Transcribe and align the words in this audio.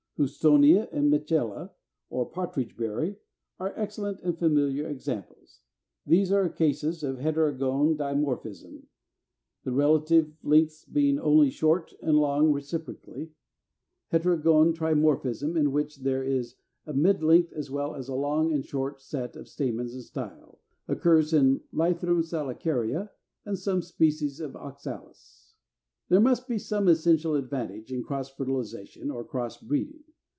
Houstonia 0.19 0.87
and 0.91 1.11
Mitchella, 1.11 1.71
or 2.11 2.29
Partridge 2.29 2.77
berry, 2.77 3.17
are 3.57 3.73
excellent 3.75 4.19
and 4.21 4.37
familiar 4.37 4.85
examples. 4.87 5.61
These 6.05 6.31
are 6.31 6.47
cases 6.47 7.01
of 7.01 7.17
Heterogone 7.17 7.97
Dimorphism, 7.97 8.83
the 9.63 9.71
relative 9.71 10.35
lengths 10.43 10.85
being 10.85 11.17
only 11.19 11.49
short 11.49 11.95
and 12.03 12.19
long 12.19 12.51
reciprocally. 12.51 13.31
Heterogone 14.11 14.75
Trimorphism, 14.75 15.57
in 15.57 15.71
which 15.71 15.97
there 16.01 16.21
is 16.23 16.53
a 16.85 16.93
mid 16.93 17.23
length 17.23 17.51
as 17.53 17.71
well 17.71 17.95
as 17.95 18.07
a 18.07 18.13
long 18.13 18.53
and 18.53 18.63
a 18.63 18.67
short 18.67 19.01
set 19.01 19.35
of 19.35 19.47
stamens 19.47 19.95
and 19.95 20.03
style; 20.03 20.59
occurs 20.87 21.33
in 21.33 21.61
Lythrum 21.73 22.21
Salicaria 22.21 23.09
and 23.43 23.57
some 23.57 23.81
species 23.81 24.39
of 24.39 24.55
Oxalis. 24.55 25.55
342. 26.09 26.13
There 26.13 26.19
must 26.29 26.47
be 26.47 26.59
some 26.59 26.87
essential 26.87 27.33
advantage 27.35 27.91
in 27.91 28.03
cross 28.03 28.29
fertilization 28.29 29.09
or 29.09 29.23
cross 29.23 29.57
breeding. 29.57 30.03